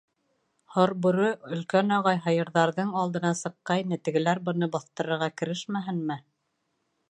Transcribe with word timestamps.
Һорбүре— 0.75 1.27
Өлкән 1.57 1.93
Ағай 1.97 2.21
һыйырҙарҙың 2.23 2.95
алдына 3.03 3.33
сыҡҡайны, 3.43 4.01
тегеләр 4.09 4.43
быны 4.49 4.73
баҫтырырға 4.79 5.31
керешмәһенме! 5.43 6.19